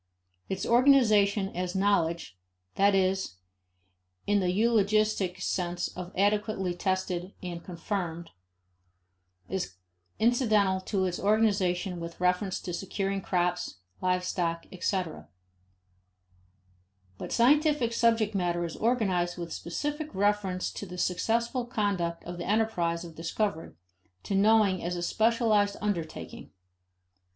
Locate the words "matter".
18.33-18.65